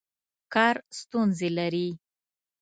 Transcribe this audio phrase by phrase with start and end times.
[0.53, 1.87] کار ستونزې لري.